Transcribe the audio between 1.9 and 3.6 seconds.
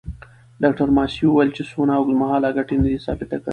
اوږدمهاله ګټې ندي ثابته کړې.